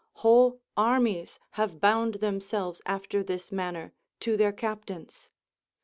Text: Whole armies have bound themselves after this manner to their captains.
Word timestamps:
Whole 0.13 0.61
armies 0.75 1.37
have 1.51 1.79
bound 1.79 2.15
themselves 2.15 2.81
after 2.87 3.21
this 3.21 3.51
manner 3.51 3.93
to 4.21 4.35
their 4.35 4.51
captains. 4.51 5.29